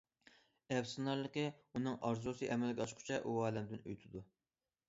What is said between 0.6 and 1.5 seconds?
ئەپسۇسلىنارلىقى،